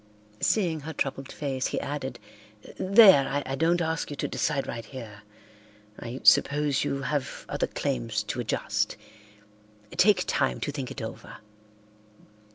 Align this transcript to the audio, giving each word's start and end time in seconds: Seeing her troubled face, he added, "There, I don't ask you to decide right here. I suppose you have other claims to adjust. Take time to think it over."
Seeing 0.39 0.79
her 0.79 0.93
troubled 0.93 1.31
face, 1.31 1.67
he 1.67 1.79
added, 1.79 2.17
"There, 2.79 3.27
I 3.45 3.53
don't 3.53 3.81
ask 3.83 4.09
you 4.09 4.15
to 4.15 4.27
decide 4.27 4.65
right 4.65 4.83
here. 4.83 5.21
I 5.99 6.21
suppose 6.23 6.83
you 6.83 7.03
have 7.03 7.45
other 7.47 7.67
claims 7.67 8.23
to 8.23 8.39
adjust. 8.39 8.97
Take 9.91 10.23
time 10.25 10.59
to 10.61 10.71
think 10.71 10.89
it 10.89 11.03
over." 11.03 11.37